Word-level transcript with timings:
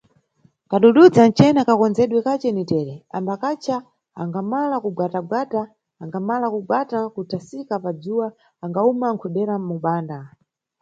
Kadududza 0.69 1.23
ncena, 1.29 1.61
kakondzerwa 1.67 2.19
kace 2.27 2.49
ni 2.53 2.63
tere, 2.71 2.95
ambakacha, 3.17 3.75
angamala 4.21 4.75
nkugwatagwata, 4.79 5.61
angamala 6.03 6.45
kugwata 6.53 6.97
kuthasika 7.13 7.73
padzuwa 7.83 8.27
angawuma 8.63 9.07
nkudera 9.13 9.53
mubanda. 9.67 10.17